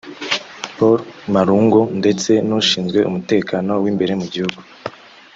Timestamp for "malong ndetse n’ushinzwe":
1.33-2.99